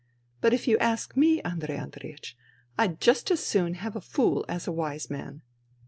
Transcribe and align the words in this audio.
But 0.41 0.51
if 0.51 0.67
you 0.67 0.79
ask 0.79 1.15
me, 1.15 1.43
Andrei 1.43 1.77
Andreiech, 1.77 2.33
I'd 2.75 2.99
just 2.99 3.29
as 3.29 3.45
soon 3.45 3.75
have 3.75 3.95
a 3.95 4.01
fool 4.01 4.43
as 4.49 4.65
a 4.65 4.71
wise 4.71 5.11
man. 5.11 5.43